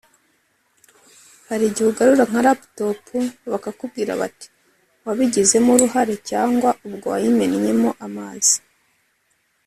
“Hari 1.47 1.63
igihe 1.69 1.87
ugarura 1.91 2.23
nka 2.29 2.41
laptop 2.45 3.03
bakakubwira 3.51 4.11
bati 4.21 4.47
wabigizemo 5.05 5.69
uruhare 5.73 6.15
cyangwa 6.29 6.69
ubwo 6.87 7.05
wayimennyemo 7.13 7.89
amazi 8.07 8.57